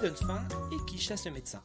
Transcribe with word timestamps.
donne 0.00 0.16
faim 0.16 0.48
et 0.72 0.86
qui 0.86 0.96
chasse 0.96 1.26
le 1.26 1.30
médecin. 1.30 1.62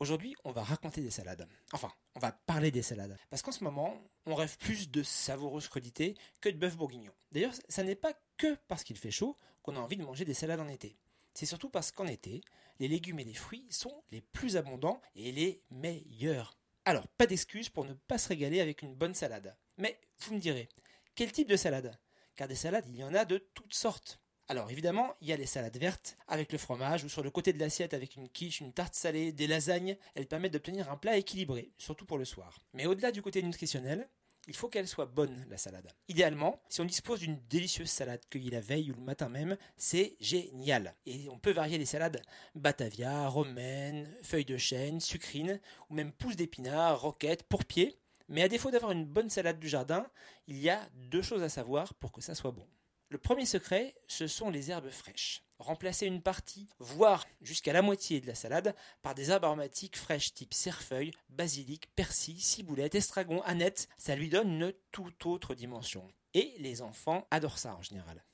Aujourd'hui, 0.00 0.34
on 0.44 0.50
va 0.50 0.64
raconter 0.64 1.02
des 1.02 1.10
salades. 1.10 1.46
Enfin, 1.72 1.92
on 2.16 2.18
va 2.18 2.32
parler 2.32 2.72
des 2.72 2.82
salades. 2.82 3.16
Parce 3.28 3.42
qu'en 3.42 3.52
ce 3.52 3.62
moment, 3.62 3.96
on 4.26 4.34
rêve 4.34 4.58
plus 4.58 4.90
de 4.90 5.04
savoureuses 5.04 5.68
crudités 5.68 6.16
que 6.40 6.48
de 6.48 6.58
bœuf 6.58 6.76
bourguignon. 6.76 7.12
D'ailleurs, 7.30 7.52
ça 7.68 7.84
n'est 7.84 7.94
pas 7.94 8.14
que 8.38 8.56
parce 8.66 8.82
qu'il 8.82 8.98
fait 8.98 9.12
chaud 9.12 9.36
qu'on 9.62 9.76
a 9.76 9.78
envie 9.78 9.96
de 9.96 10.02
manger 10.02 10.24
des 10.24 10.34
salades 10.34 10.58
en 10.58 10.66
été. 10.66 10.96
C'est 11.32 11.46
surtout 11.46 11.70
parce 11.70 11.92
qu'en 11.92 12.08
été, 12.08 12.40
les 12.80 12.88
légumes 12.88 13.20
et 13.20 13.24
les 13.24 13.34
fruits 13.34 13.68
sont 13.70 14.02
les 14.10 14.20
plus 14.20 14.56
abondants 14.56 15.00
et 15.14 15.30
les 15.30 15.62
meilleurs. 15.70 16.58
Alors, 16.86 17.06
pas 17.06 17.26
d'excuse 17.26 17.68
pour 17.68 17.84
ne 17.84 17.94
pas 17.94 18.18
se 18.18 18.28
régaler 18.28 18.60
avec 18.60 18.82
une 18.82 18.96
bonne 18.96 19.14
salade. 19.14 19.56
Mais 19.78 20.00
vous 20.18 20.34
me 20.34 20.40
direz, 20.40 20.68
quel 21.14 21.30
type 21.30 21.48
de 21.48 21.56
salade? 21.56 21.96
Car 22.34 22.48
des 22.48 22.56
salades, 22.56 22.86
il 22.88 22.96
y 22.96 23.04
en 23.04 23.14
a 23.14 23.24
de 23.24 23.38
toutes 23.54 23.74
sortes. 23.74 24.19
Alors 24.50 24.68
évidemment, 24.68 25.14
il 25.20 25.28
y 25.28 25.32
a 25.32 25.36
les 25.36 25.46
salades 25.46 25.76
vertes 25.76 26.16
avec 26.26 26.50
le 26.50 26.58
fromage 26.58 27.04
ou 27.04 27.08
sur 27.08 27.22
le 27.22 27.30
côté 27.30 27.52
de 27.52 27.60
l'assiette 27.60 27.94
avec 27.94 28.16
une 28.16 28.28
quiche, 28.28 28.60
une 28.60 28.72
tarte 28.72 28.96
salée, 28.96 29.30
des 29.30 29.46
lasagnes. 29.46 29.96
Elles 30.16 30.26
permettent 30.26 30.54
d'obtenir 30.54 30.90
un 30.90 30.96
plat 30.96 31.16
équilibré, 31.16 31.70
surtout 31.78 32.04
pour 32.04 32.18
le 32.18 32.24
soir. 32.24 32.58
Mais 32.74 32.86
au-delà 32.86 33.12
du 33.12 33.22
côté 33.22 33.44
nutritionnel, 33.44 34.08
il 34.48 34.56
faut 34.56 34.68
qu'elle 34.68 34.88
soit 34.88 35.06
bonne, 35.06 35.46
la 35.48 35.56
salade. 35.56 35.86
Idéalement, 36.08 36.60
si 36.68 36.80
on 36.80 36.84
dispose 36.84 37.20
d'une 37.20 37.38
délicieuse 37.48 37.90
salade 37.90 38.22
cueillie 38.28 38.50
la 38.50 38.60
veille 38.60 38.90
ou 38.90 38.96
le 38.96 39.02
matin 39.02 39.28
même, 39.28 39.56
c'est 39.76 40.16
génial. 40.18 40.96
Et 41.06 41.28
on 41.28 41.38
peut 41.38 41.52
varier 41.52 41.78
les 41.78 41.86
salades 41.86 42.20
batavia, 42.56 43.28
romaine, 43.28 44.12
feuilles 44.24 44.44
de 44.44 44.56
chêne, 44.56 44.98
sucrine, 44.98 45.60
ou 45.90 45.94
même 45.94 46.10
pousses 46.10 46.34
d'épinards, 46.34 47.02
roquettes, 47.02 47.44
pourpier. 47.44 48.00
Mais 48.28 48.42
à 48.42 48.48
défaut 48.48 48.72
d'avoir 48.72 48.90
une 48.90 49.06
bonne 49.06 49.30
salade 49.30 49.60
du 49.60 49.68
jardin, 49.68 50.08
il 50.48 50.58
y 50.58 50.70
a 50.70 50.80
deux 50.94 51.22
choses 51.22 51.44
à 51.44 51.48
savoir 51.48 51.94
pour 51.94 52.10
que 52.10 52.20
ça 52.20 52.34
soit 52.34 52.50
bon. 52.50 52.66
Le 53.10 53.18
premier 53.18 53.44
secret, 53.44 53.96
ce 54.06 54.28
sont 54.28 54.50
les 54.50 54.70
herbes 54.70 54.88
fraîches. 54.88 55.42
Remplacer 55.58 56.06
une 56.06 56.22
partie, 56.22 56.68
voire 56.78 57.26
jusqu'à 57.42 57.72
la 57.72 57.82
moitié 57.82 58.20
de 58.20 58.28
la 58.28 58.36
salade, 58.36 58.72
par 59.02 59.16
des 59.16 59.32
herbes 59.32 59.46
aromatiques 59.46 59.96
fraîches 59.96 60.32
type 60.32 60.54
cerfeuil, 60.54 61.10
basilic, 61.28 61.92
persil, 61.96 62.40
ciboulette, 62.40 62.94
estragon, 62.94 63.42
aneth, 63.42 63.88
ça 63.98 64.14
lui 64.14 64.28
donne 64.28 64.52
une 64.52 64.72
toute 64.92 65.26
autre 65.26 65.56
dimension. 65.56 66.06
Et 66.34 66.54
les 66.60 66.82
enfants 66.82 67.26
adorent 67.32 67.58
ça 67.58 67.74
en 67.74 67.82
général. 67.82 68.24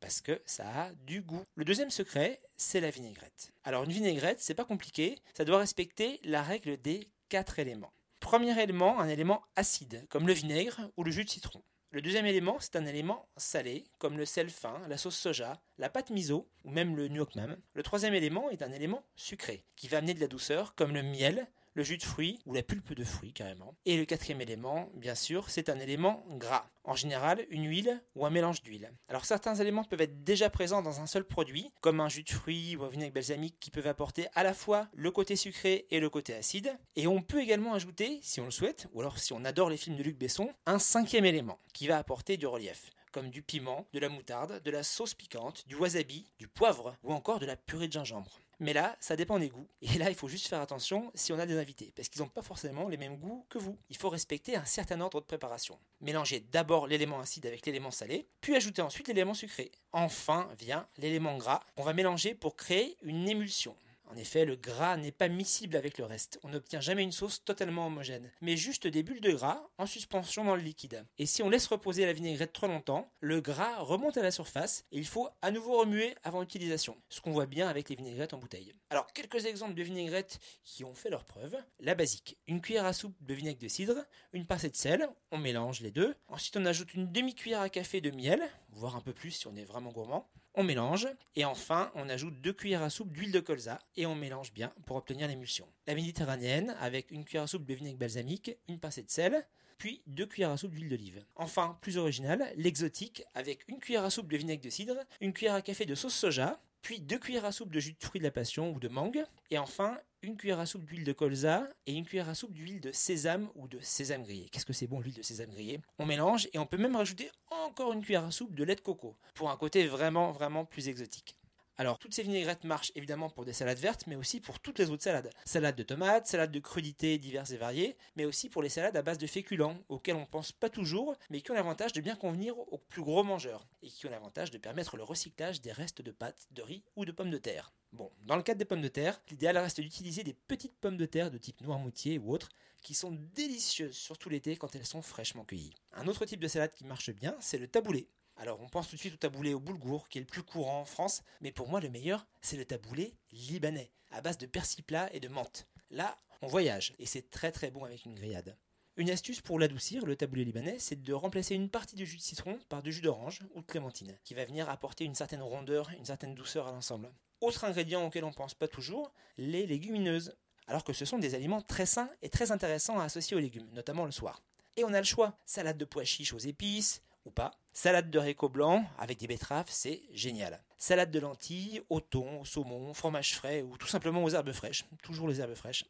Parce 0.00 0.20
que 0.20 0.42
ça 0.44 0.68
a 0.68 0.92
du 0.92 1.22
goût. 1.22 1.44
Le 1.54 1.64
deuxième 1.64 1.90
secret, 1.90 2.42
c'est 2.58 2.80
la 2.80 2.90
vinaigrette. 2.90 3.52
Alors 3.64 3.84
une 3.84 3.92
vinaigrette, 3.92 4.40
c'est 4.40 4.52
pas 4.52 4.66
compliqué, 4.66 5.18
ça 5.32 5.46
doit 5.46 5.60
respecter 5.60 6.20
la 6.24 6.42
règle 6.42 6.76
des 6.76 7.08
quatre 7.30 7.58
éléments. 7.58 7.94
Premier 8.20 8.62
élément, 8.62 9.00
un 9.00 9.08
élément 9.08 9.42
acide, 9.56 10.06
comme 10.10 10.26
le 10.26 10.34
vinaigre 10.34 10.90
ou 10.98 11.04
le 11.04 11.10
jus 11.10 11.24
de 11.24 11.30
citron. 11.30 11.62
Le 11.92 12.00
deuxième 12.00 12.26
élément, 12.26 12.56
c'est 12.60 12.76
un 12.76 12.86
élément 12.86 13.28
salé, 13.36 13.82
comme 13.98 14.16
le 14.16 14.24
sel 14.24 14.48
fin, 14.48 14.80
la 14.86 14.96
sauce 14.96 15.16
soja, 15.16 15.60
la 15.76 15.90
pâte 15.90 16.10
miso 16.10 16.48
ou 16.64 16.70
même 16.70 16.94
le 16.94 17.08
nuoc 17.08 17.34
même. 17.34 17.56
Le 17.74 17.82
troisième 17.82 18.14
élément 18.14 18.48
est 18.48 18.62
un 18.62 18.70
élément 18.70 19.02
sucré, 19.16 19.64
qui 19.74 19.88
va 19.88 19.98
amener 19.98 20.14
de 20.14 20.20
la 20.20 20.28
douceur, 20.28 20.76
comme 20.76 20.94
le 20.94 21.02
miel, 21.02 21.48
le 21.74 21.82
jus 21.82 21.98
de 21.98 22.02
fruits 22.02 22.38
ou 22.46 22.54
la 22.54 22.62
pulpe 22.62 22.94
de 22.94 23.04
fruits 23.04 23.32
carrément. 23.32 23.74
Et 23.86 23.96
le 23.96 24.04
quatrième 24.04 24.40
élément, 24.40 24.90
bien 24.94 25.14
sûr, 25.14 25.50
c'est 25.50 25.68
un 25.68 25.78
élément 25.78 26.24
gras. 26.30 26.66
En 26.84 26.94
général, 26.94 27.46
une 27.50 27.68
huile 27.68 28.02
ou 28.14 28.26
un 28.26 28.30
mélange 28.30 28.62
d'huile. 28.62 28.90
Alors 29.08 29.24
certains 29.24 29.54
éléments 29.54 29.84
peuvent 29.84 30.00
être 30.00 30.24
déjà 30.24 30.50
présents 30.50 30.82
dans 30.82 31.00
un 31.00 31.06
seul 31.06 31.24
produit, 31.24 31.70
comme 31.80 32.00
un 32.00 32.08
jus 32.08 32.22
de 32.22 32.30
fruits 32.30 32.76
ou 32.76 32.84
un 32.84 32.88
vinaigre 32.88 33.14
balsamique 33.14 33.58
qui 33.60 33.70
peuvent 33.70 33.86
apporter 33.86 34.26
à 34.34 34.42
la 34.42 34.54
fois 34.54 34.88
le 34.94 35.10
côté 35.10 35.36
sucré 35.36 35.86
et 35.90 36.00
le 36.00 36.10
côté 36.10 36.34
acide. 36.34 36.76
Et 36.96 37.06
on 37.06 37.22
peut 37.22 37.40
également 37.40 37.74
ajouter, 37.74 38.18
si 38.22 38.40
on 38.40 38.46
le 38.46 38.50
souhaite, 38.50 38.88
ou 38.92 39.00
alors 39.00 39.18
si 39.18 39.32
on 39.32 39.44
adore 39.44 39.70
les 39.70 39.76
films 39.76 39.96
de 39.96 40.02
Luc 40.02 40.18
Besson, 40.18 40.50
un 40.66 40.78
cinquième 40.78 41.24
élément 41.24 41.58
qui 41.74 41.86
va 41.86 41.98
apporter 41.98 42.36
du 42.36 42.46
relief 42.46 42.90
comme 43.12 43.30
du 43.30 43.42
piment, 43.42 43.86
de 43.92 43.98
la 43.98 44.08
moutarde, 44.08 44.62
de 44.62 44.70
la 44.70 44.82
sauce 44.82 45.14
piquante, 45.14 45.66
du 45.66 45.74
wasabi, 45.74 46.26
du 46.38 46.48
poivre 46.48 46.96
ou 47.02 47.12
encore 47.12 47.38
de 47.38 47.46
la 47.46 47.56
purée 47.56 47.88
de 47.88 47.92
gingembre. 47.92 48.40
Mais 48.62 48.74
là, 48.74 48.94
ça 49.00 49.16
dépend 49.16 49.38
des 49.38 49.48
goûts. 49.48 49.66
Et 49.80 49.96
là, 49.96 50.10
il 50.10 50.14
faut 50.14 50.28
juste 50.28 50.46
faire 50.46 50.60
attention 50.60 51.10
si 51.14 51.32
on 51.32 51.38
a 51.38 51.46
des 51.46 51.58
invités, 51.58 51.92
parce 51.96 52.10
qu'ils 52.10 52.20
n'ont 52.20 52.28
pas 52.28 52.42
forcément 52.42 52.88
les 52.88 52.98
mêmes 52.98 53.16
goûts 53.16 53.46
que 53.48 53.58
vous. 53.58 53.78
Il 53.88 53.96
faut 53.96 54.10
respecter 54.10 54.54
un 54.54 54.66
certain 54.66 55.00
ordre 55.00 55.20
de 55.20 55.26
préparation. 55.26 55.78
Mélangez 56.02 56.40
d'abord 56.40 56.86
l'élément 56.86 57.20
acide 57.20 57.46
avec 57.46 57.64
l'élément 57.64 57.90
salé, 57.90 58.28
puis 58.42 58.54
ajoutez 58.54 58.82
ensuite 58.82 59.08
l'élément 59.08 59.32
sucré. 59.32 59.72
Enfin 59.92 60.46
vient 60.58 60.86
l'élément 60.98 61.38
gras 61.38 61.60
qu'on 61.74 61.84
va 61.84 61.94
mélanger 61.94 62.34
pour 62.34 62.54
créer 62.54 62.98
une 63.02 63.26
émulsion. 63.26 63.74
En 64.12 64.16
effet, 64.16 64.44
le 64.44 64.56
gras 64.56 64.96
n'est 64.96 65.12
pas 65.12 65.28
miscible 65.28 65.76
avec 65.76 65.96
le 65.96 66.04
reste. 66.04 66.40
On 66.42 66.48
n'obtient 66.48 66.80
jamais 66.80 67.04
une 67.04 67.12
sauce 67.12 67.44
totalement 67.44 67.86
homogène, 67.86 68.28
mais 68.40 68.56
juste 68.56 68.88
des 68.88 69.04
bulles 69.04 69.20
de 69.20 69.30
gras 69.30 69.62
en 69.78 69.86
suspension 69.86 70.44
dans 70.44 70.56
le 70.56 70.62
liquide. 70.62 71.06
Et 71.18 71.26
si 71.26 71.44
on 71.44 71.48
laisse 71.48 71.68
reposer 71.68 72.04
la 72.04 72.12
vinaigrette 72.12 72.52
trop 72.52 72.66
longtemps, 72.66 73.12
le 73.20 73.40
gras 73.40 73.78
remonte 73.78 74.16
à 74.16 74.22
la 74.22 74.32
surface 74.32 74.84
et 74.90 74.98
il 74.98 75.06
faut 75.06 75.28
à 75.42 75.52
nouveau 75.52 75.78
remuer 75.78 76.16
avant 76.24 76.42
utilisation. 76.42 76.96
Ce 77.08 77.20
qu'on 77.20 77.30
voit 77.30 77.46
bien 77.46 77.68
avec 77.68 77.88
les 77.88 77.94
vinaigrettes 77.94 78.34
en 78.34 78.38
bouteille. 78.38 78.74
Alors, 78.90 79.06
quelques 79.12 79.46
exemples 79.46 79.74
de 79.74 79.82
vinaigrettes 79.84 80.40
qui 80.64 80.82
ont 80.82 80.94
fait 80.94 81.10
leur 81.10 81.24
preuve. 81.24 81.56
La 81.78 81.94
basique. 81.94 82.36
Une 82.48 82.60
cuillère 82.60 82.86
à 82.86 82.92
soupe 82.92 83.14
de 83.20 83.34
vinaigre 83.34 83.60
de 83.60 83.68
cidre, 83.68 84.04
une 84.32 84.44
pincée 84.44 84.70
de 84.70 84.76
sel, 84.76 85.08
on 85.30 85.38
mélange 85.38 85.82
les 85.82 85.92
deux. 85.92 86.16
Ensuite, 86.26 86.56
on 86.56 86.66
ajoute 86.66 86.94
une 86.94 87.12
demi-cuillère 87.12 87.60
à 87.60 87.68
café 87.68 88.00
de 88.00 88.10
miel, 88.10 88.42
voire 88.70 88.96
un 88.96 89.00
peu 89.00 89.12
plus 89.12 89.30
si 89.30 89.46
on 89.46 89.54
est 89.54 89.64
vraiment 89.64 89.92
gourmand. 89.92 90.28
On 90.54 90.64
mélange 90.64 91.08
et 91.36 91.44
enfin 91.44 91.92
on 91.94 92.08
ajoute 92.08 92.40
deux 92.40 92.52
cuillères 92.52 92.82
à 92.82 92.90
soupe 92.90 93.12
d'huile 93.12 93.30
de 93.30 93.38
colza 93.38 93.78
et 93.96 94.06
on 94.06 94.16
mélange 94.16 94.52
bien 94.52 94.72
pour 94.84 94.96
obtenir 94.96 95.28
l'émulsion. 95.28 95.68
La 95.86 95.94
méditerranéenne 95.94 96.76
avec 96.80 97.12
une 97.12 97.24
cuillère 97.24 97.44
à 97.44 97.46
soupe 97.46 97.64
de 97.64 97.74
vinaigre 97.74 97.98
balsamique, 97.98 98.56
une 98.68 98.80
pincée 98.80 99.02
de 99.02 99.10
sel, 99.10 99.46
puis 99.78 100.02
deux 100.06 100.26
cuillères 100.26 100.50
à 100.50 100.56
soupe 100.56 100.74
d'huile 100.74 100.88
d'olive. 100.88 101.24
Enfin, 101.36 101.78
plus 101.80 101.98
original, 101.98 102.52
l'exotique 102.56 103.22
avec 103.34 103.66
une 103.68 103.78
cuillère 103.78 104.04
à 104.04 104.10
soupe 104.10 104.28
de 104.28 104.36
vinaigre 104.36 104.62
de 104.62 104.70
cidre, 104.70 104.96
une 105.20 105.32
cuillère 105.32 105.54
à 105.54 105.62
café 105.62 105.86
de 105.86 105.94
sauce 105.94 106.14
soja, 106.14 106.60
puis 106.82 107.00
deux 107.00 107.18
cuillères 107.18 107.44
à 107.44 107.52
soupe 107.52 107.70
de 107.70 107.80
jus 107.80 107.92
de 107.92 108.04
fruits 108.04 108.20
de 108.20 108.24
la 108.24 108.30
passion 108.30 108.72
ou 108.72 108.80
de 108.80 108.88
mangue, 108.88 109.24
et 109.50 109.58
enfin 109.58 109.98
une 110.22 110.36
cuillère 110.36 110.60
à 110.60 110.66
soupe 110.66 110.84
d'huile 110.84 111.04
de 111.04 111.12
colza 111.12 111.66
et 111.86 111.92
une 111.92 112.04
cuillère 112.04 112.28
à 112.28 112.34
soupe 112.34 112.52
d'huile 112.52 112.80
de 112.80 112.92
sésame 112.92 113.48
ou 113.54 113.68
de 113.68 113.80
sésame 113.80 114.22
grillé. 114.22 114.48
Qu'est-ce 114.50 114.66
que 114.66 114.72
c'est 114.72 114.86
bon 114.86 115.00
l'huile 115.00 115.14
de 115.14 115.22
sésame 115.22 115.50
grillé? 115.50 115.80
On 115.98 116.06
mélange 116.06 116.48
et 116.52 116.58
on 116.58 116.66
peut 116.66 116.76
même 116.76 116.96
rajouter 116.96 117.30
encore 117.50 117.92
une 117.92 118.02
cuillère 118.02 118.24
à 118.24 118.30
soupe 118.30 118.54
de 118.54 118.64
lait 118.64 118.74
de 118.76 118.80
coco 118.80 119.16
pour 119.34 119.50
un 119.50 119.56
côté 119.56 119.86
vraiment 119.86 120.32
vraiment 120.32 120.64
plus 120.64 120.88
exotique. 120.88 121.36
Alors, 121.80 121.98
toutes 121.98 122.12
ces 122.12 122.22
vinaigrettes 122.22 122.64
marchent 122.64 122.92
évidemment 122.94 123.30
pour 123.30 123.46
des 123.46 123.54
salades 123.54 123.78
vertes, 123.78 124.06
mais 124.06 124.14
aussi 124.14 124.38
pour 124.38 124.60
toutes 124.60 124.78
les 124.78 124.90
autres 124.90 125.02
salades. 125.02 125.30
Salade 125.46 125.76
de 125.76 125.82
tomates, 125.82 126.26
salade 126.26 126.52
de 126.52 126.58
crudités 126.58 127.16
diverses 127.16 127.52
et 127.52 127.56
variées, 127.56 127.96
mais 128.16 128.26
aussi 128.26 128.50
pour 128.50 128.62
les 128.62 128.68
salades 128.68 128.98
à 128.98 129.00
base 129.00 129.16
de 129.16 129.26
féculents, 129.26 129.78
auxquelles 129.88 130.16
on 130.16 130.26
pense 130.26 130.52
pas 130.52 130.68
toujours, 130.68 131.16
mais 131.30 131.40
qui 131.40 131.52
ont 131.52 131.54
l'avantage 131.54 131.94
de 131.94 132.02
bien 132.02 132.16
convenir 132.16 132.58
aux 132.58 132.76
plus 132.76 133.00
gros 133.00 133.24
mangeurs, 133.24 133.66
et 133.80 133.88
qui 133.88 134.06
ont 134.06 134.10
l'avantage 134.10 134.50
de 134.50 134.58
permettre 134.58 134.98
le 134.98 135.04
recyclage 135.04 135.62
des 135.62 135.72
restes 135.72 136.02
de 136.02 136.10
pâtes, 136.10 136.48
de 136.50 136.60
riz 136.60 136.82
ou 136.96 137.06
de 137.06 137.12
pommes 137.12 137.30
de 137.30 137.38
terre. 137.38 137.72
Bon, 137.94 138.12
dans 138.26 138.36
le 138.36 138.42
cadre 138.42 138.58
des 138.58 138.66
pommes 138.66 138.82
de 138.82 138.88
terre, 138.88 139.18
l'idéal 139.30 139.56
reste 139.56 139.80
d'utiliser 139.80 140.22
des 140.22 140.34
petites 140.34 140.76
pommes 140.76 140.98
de 140.98 141.06
terre 141.06 141.30
de 141.30 141.38
type 141.38 141.62
noirmoutier 141.62 142.18
ou 142.18 142.30
autres, 142.30 142.50
qui 142.82 142.92
sont 142.92 143.16
délicieuses, 143.34 143.96
surtout 143.96 144.28
l'été 144.28 144.54
quand 144.54 144.76
elles 144.76 144.84
sont 144.84 145.00
fraîchement 145.00 145.46
cueillies. 145.46 145.72
Un 145.94 146.08
autre 146.08 146.26
type 146.26 146.40
de 146.40 146.48
salade 146.48 146.74
qui 146.74 146.84
marche 146.84 147.10
bien, 147.10 147.34
c'est 147.40 147.56
le 147.56 147.68
taboulé. 147.68 148.06
Alors 148.40 148.58
on 148.62 148.68
pense 148.70 148.88
tout 148.88 148.96
de 148.96 149.00
suite 149.00 149.12
au 149.12 149.18
taboulé 149.18 149.52
au 149.52 149.60
boulgour, 149.60 150.08
qui 150.08 150.16
est 150.16 150.22
le 150.22 150.26
plus 150.26 150.42
courant 150.42 150.80
en 150.80 150.86
France, 150.86 151.22
mais 151.42 151.52
pour 151.52 151.68
moi 151.68 151.78
le 151.78 151.90
meilleur, 151.90 152.26
c'est 152.40 152.56
le 152.56 152.64
taboulé 152.64 153.12
libanais, 153.32 153.92
à 154.10 154.22
base 154.22 154.38
de 154.38 154.46
persil 154.46 154.82
plat 154.82 155.10
et 155.12 155.20
de 155.20 155.28
menthe. 155.28 155.68
Là, 155.90 156.16
on 156.40 156.46
voyage, 156.46 156.94
et 156.98 157.04
c'est 157.04 157.28
très 157.28 157.52
très 157.52 157.70
bon 157.70 157.84
avec 157.84 158.06
une 158.06 158.14
grillade. 158.14 158.56
Une 158.96 159.10
astuce 159.10 159.42
pour 159.42 159.58
l'adoucir, 159.58 160.06
le 160.06 160.16
taboulé 160.16 160.46
libanais, 160.46 160.78
c'est 160.78 161.02
de 161.02 161.12
remplacer 161.12 161.54
une 161.54 161.68
partie 161.68 161.96
du 161.96 162.06
jus 162.06 162.16
de 162.16 162.22
citron 162.22 162.58
par 162.70 162.82
du 162.82 162.92
jus 162.92 163.02
d'orange 163.02 163.40
ou 163.54 163.60
de 163.60 163.66
clémentine, 163.66 164.18
qui 164.24 164.32
va 164.32 164.46
venir 164.46 164.70
apporter 164.70 165.04
une 165.04 165.14
certaine 165.14 165.42
rondeur, 165.42 165.90
une 165.90 166.06
certaine 166.06 166.34
douceur 166.34 166.66
à 166.66 166.72
l'ensemble. 166.72 167.12
Autre 167.42 167.64
ingrédient 167.64 168.06
auquel 168.06 168.24
on 168.24 168.32
pense 168.32 168.54
pas 168.54 168.68
toujours, 168.68 169.12
les 169.36 169.66
légumineuses. 169.66 170.34
Alors 170.66 170.84
que 170.84 170.94
ce 170.94 171.04
sont 171.04 171.18
des 171.18 171.34
aliments 171.34 171.60
très 171.60 171.84
sains 171.84 172.08
et 172.22 172.30
très 172.30 172.52
intéressants 172.52 173.00
à 173.00 173.04
associer 173.04 173.36
aux 173.36 173.40
légumes, 173.40 173.68
notamment 173.72 174.06
le 174.06 174.12
soir. 174.12 174.42
Et 174.78 174.84
on 174.84 174.94
a 174.94 174.98
le 174.98 175.04
choix, 175.04 175.36
salade 175.44 175.76
de 175.76 175.84
pois 175.84 176.04
chiches 176.04 176.32
aux 176.32 176.38
épices, 176.38 177.02
ou 177.24 177.30
pas. 177.30 177.52
Salade 177.72 178.10
de 178.10 178.18
haricots 178.18 178.48
blancs 178.48 178.84
avec 178.98 179.18
des 179.18 179.26
betteraves, 179.26 179.68
c'est 179.68 180.02
génial. 180.12 180.62
Salade 180.78 181.10
de 181.10 181.18
lentilles, 181.18 181.82
au 181.90 182.00
thon, 182.00 182.40
au 182.40 182.44
saumon, 182.44 182.94
fromage 182.94 183.34
frais 183.34 183.62
ou 183.62 183.76
tout 183.76 183.86
simplement 183.86 184.24
aux 184.24 184.30
herbes 184.30 184.52
fraîches. 184.52 184.84
Toujours 185.02 185.28
les 185.28 185.40
herbes 185.40 185.54
fraîches. 185.54 185.84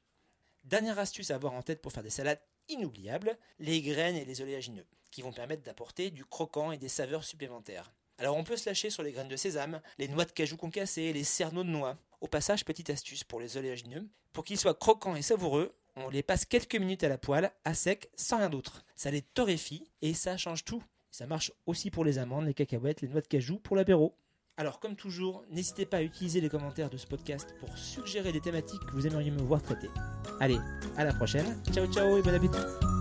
Dernière 0.65 0.99
astuce 0.99 1.31
à 1.31 1.37
avoir 1.37 1.55
en 1.55 1.63
tête 1.63 1.81
pour 1.81 1.93
faire 1.93 2.03
des 2.03 2.11
salades 2.11 2.41
inoubliables, 2.69 3.37
les 3.59 3.81
graines 3.83 4.17
et 4.17 4.25
les 4.25 4.41
oléagineux, 4.43 4.87
qui 5.11 5.23
vont 5.23 5.33
permettre 5.33 5.63
d'apporter 5.63 6.11
du 6.11 6.25
croquant 6.25 6.73
et 6.73 6.79
des 6.79 6.89
saveurs 6.89 7.25
supplémentaires. 7.25 7.93
Alors 8.19 8.37
on 8.37 8.45
peut 8.45 8.57
se 8.57 8.69
lâcher 8.69 8.91
sur 8.91 9.03
les 9.03 9.13
graines 9.13 9.29
de 9.29 9.37
sésame, 9.37 9.81
les 9.99 10.09
noix 10.09 10.27
de 10.27 10.33
cajou 10.33 10.57
concassées, 10.57 11.13
les 11.13 11.25
cerneaux 11.25 11.65
de 11.65 11.71
noix. 11.71 11.97
Au 12.21 12.29
passage, 12.29 12.67
petite 12.67 12.91
astuce 12.91 13.25
pour 13.25 13.41
les 13.41 13.57
oléagineux, 13.57 14.07
pour 14.33 14.45
qu'ils 14.45 14.61
soient 14.61 14.75
croquants 14.75 15.17
et 15.17 15.23
savoureux, 15.23 15.75
on 15.97 16.09
les 16.09 16.23
passe 16.23 16.45
quelques 16.45 16.77
minutes 16.77 17.03
à 17.03 17.09
la 17.09 17.19
poêle, 17.19 17.51
à 17.65 17.75
sec, 17.75 18.11
sans 18.15 18.39
rien 18.39 18.51
d'autre. 18.51 18.85
Ça 18.95 19.11
les 19.11 19.23
torréfie 19.23 19.91
et 20.03 20.15
ça 20.15 20.37
change 20.37 20.65
tout. 20.65 20.83
Ça 21.11 21.27
marche 21.27 21.53
aussi 21.67 21.91
pour 21.91 22.05
les 22.05 22.19
amandes, 22.19 22.47
les 22.47 22.55
cacahuètes, 22.55 23.01
les 23.01 23.09
noix 23.09 23.21
de 23.21 23.27
cajou 23.27 23.59
pour 23.59 23.77
l'apéro. 23.77 24.15
Alors 24.57 24.79
comme 24.79 24.95
toujours, 24.95 25.43
n'hésitez 25.51 25.87
pas 25.87 25.99
à 25.99 26.03
utiliser 26.03 26.41
les 26.41 26.51
commentaires 26.51 26.91
de 26.91 26.99
ce 26.99 27.07
podcast 27.07 27.55
pour 27.61 27.77
suggérer 27.79 28.31
des 28.31 28.41
thématiques 28.41 28.85
que 28.87 28.93
vous 28.93 29.07
aimeriez 29.07 29.31
me 29.31 29.41
voir 29.41 29.63
traiter. 29.63 29.89
Allez, 30.39 30.59
à 30.97 31.05
la 31.05 31.15
prochaine. 31.15 31.63
Ciao 31.73 31.87
ciao 31.87 32.19
et 32.19 32.23
bon 32.23 32.35
appétit 32.35 33.00